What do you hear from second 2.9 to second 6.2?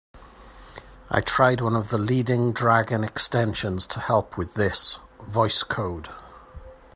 extensions to help with this, Voice Code.